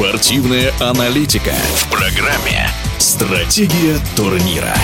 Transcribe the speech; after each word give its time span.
Спортивная 0.00 0.72
аналитика 0.80 1.52
в 1.74 1.90
программе 1.90 2.70
«Стратегия 2.96 3.98
турнира». 4.16 4.74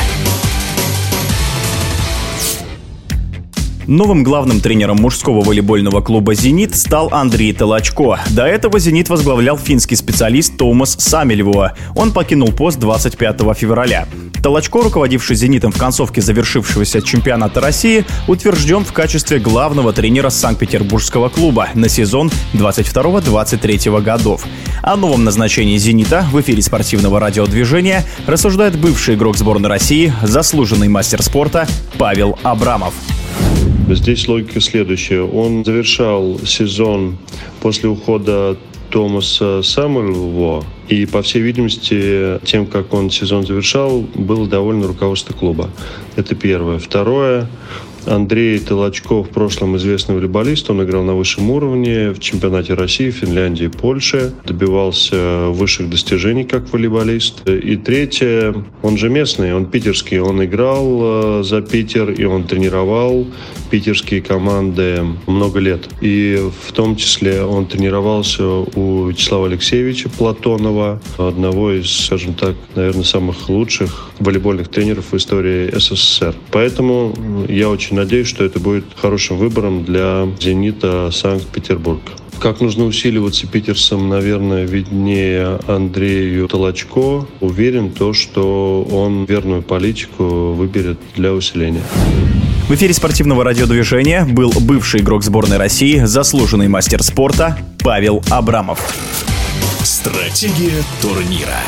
Новым 3.86 4.24
главным 4.24 4.60
тренером 4.60 4.98
мужского 4.98 5.42
волейбольного 5.42 6.02
клуба 6.02 6.34
«Зенит» 6.34 6.76
стал 6.76 7.08
Андрей 7.12 7.54
Толочко. 7.54 8.18
До 8.32 8.44
этого 8.44 8.78
«Зенит» 8.78 9.08
возглавлял 9.08 9.56
финский 9.56 9.96
специалист 9.96 10.58
Томас 10.58 10.96
Самельво. 10.98 11.74
Он 11.94 12.12
покинул 12.12 12.52
пост 12.52 12.78
25 12.78 13.56
февраля. 13.56 14.06
Толочко, 14.46 14.80
руководивший 14.80 15.34
«Зенитом» 15.34 15.72
в 15.72 15.76
концовке 15.76 16.20
завершившегося 16.20 17.02
чемпионата 17.02 17.60
России, 17.60 18.04
утвержден 18.28 18.84
в 18.84 18.92
качестве 18.92 19.40
главного 19.40 19.92
тренера 19.92 20.28
Санкт-Петербургского 20.30 21.28
клуба 21.30 21.70
на 21.74 21.88
сезон 21.88 22.30
22-23 22.52 24.00
годов. 24.02 24.46
О 24.84 24.94
новом 24.94 25.24
назначении 25.24 25.76
«Зенита» 25.78 26.24
в 26.30 26.40
эфире 26.40 26.62
спортивного 26.62 27.18
радиодвижения 27.18 28.04
рассуждает 28.28 28.78
бывший 28.78 29.16
игрок 29.16 29.36
сборной 29.36 29.68
России, 29.68 30.12
заслуженный 30.22 30.86
мастер 30.86 31.24
спорта 31.24 31.66
Павел 31.98 32.38
Абрамов. 32.44 32.94
Здесь 33.88 34.28
логика 34.28 34.60
следующая. 34.60 35.22
Он 35.22 35.64
завершал 35.64 36.38
сезон 36.44 37.18
после 37.60 37.88
ухода 37.88 38.56
Томаса 38.90 39.62
Самуэлова, 39.62 40.64
и, 40.88 41.06
по 41.06 41.22
всей 41.22 41.42
видимости, 41.42 42.38
тем, 42.44 42.66
как 42.66 42.94
он 42.94 43.10
сезон 43.10 43.46
завершал, 43.46 44.02
было 44.14 44.46
довольно 44.46 44.86
руководство 44.86 45.32
клуба. 45.32 45.70
Это 46.14 46.34
первое. 46.34 46.78
Второе, 46.78 47.48
Андрей 48.06 48.58
Толочков, 48.58 49.28
в 49.28 49.30
прошлом 49.30 49.76
известный 49.76 50.14
волейболист, 50.14 50.70
он 50.70 50.82
играл 50.82 51.04
на 51.04 51.14
высшем 51.14 51.50
уровне 51.50 52.10
в 52.10 52.18
чемпионате 52.20 52.74
России, 52.74 53.10
Финляндии, 53.10 53.66
Польши, 53.66 54.32
добивался 54.44 55.48
высших 55.48 55.90
достижений 55.90 56.44
как 56.44 56.72
волейболист. 56.72 57.48
И 57.48 57.76
третье, 57.76 58.54
он 58.82 58.96
же 58.96 59.08
местный, 59.08 59.54
он 59.54 59.66
питерский, 59.66 60.18
он 60.18 60.44
играл 60.44 61.40
э, 61.40 61.42
за 61.42 61.62
Питер 61.62 62.10
и 62.10 62.24
он 62.24 62.44
тренировал 62.44 63.26
питерские 63.70 64.22
команды 64.22 65.02
много 65.26 65.58
лет. 65.58 65.88
И 66.00 66.40
в 66.64 66.72
том 66.72 66.96
числе 66.96 67.42
он 67.42 67.66
тренировался 67.66 68.44
у 68.46 69.08
Вячеслава 69.08 69.46
Алексеевича 69.46 70.08
Платонова, 70.08 71.00
одного 71.18 71.72
из, 71.72 71.90
скажем 71.90 72.34
так, 72.34 72.54
наверное, 72.74 73.04
самых 73.04 73.48
лучших 73.48 74.10
волейбольных 74.18 74.68
тренеров 74.68 75.12
в 75.12 75.16
истории 75.16 75.70
СССР. 75.76 76.34
Поэтому 76.50 77.14
я 77.48 77.68
очень 77.68 77.95
надеюсь, 77.96 78.28
что 78.28 78.44
это 78.44 78.60
будет 78.60 78.84
хорошим 78.94 79.38
выбором 79.38 79.84
для 79.84 80.28
«Зенита» 80.40 81.10
Санкт-Петербург. 81.10 82.00
Как 82.38 82.60
нужно 82.60 82.84
усиливаться 82.84 83.46
питерцам, 83.46 84.08
наверное, 84.08 84.66
виднее 84.66 85.58
Андрею 85.66 86.46
Толочко. 86.48 87.26
Уверен 87.40 87.90
то, 87.90 88.12
что 88.12 88.86
он 88.92 89.24
верную 89.24 89.62
политику 89.62 90.52
выберет 90.52 90.98
для 91.16 91.32
усиления. 91.32 91.82
В 92.68 92.74
эфире 92.74 92.92
спортивного 92.92 93.42
радиодвижения 93.44 94.26
был 94.26 94.52
бывший 94.60 95.00
игрок 95.00 95.24
сборной 95.24 95.56
России, 95.56 96.00
заслуженный 96.04 96.68
мастер 96.68 97.02
спорта 97.02 97.56
Павел 97.78 98.22
Абрамов. 98.28 98.94
Стратегия 99.82 100.82
турнира. 101.00 101.60